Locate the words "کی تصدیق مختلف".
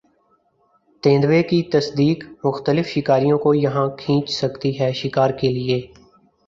1.43-2.87